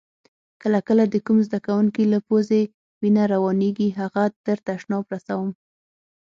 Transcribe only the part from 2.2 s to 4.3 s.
پوزې وینه روانیږي هغه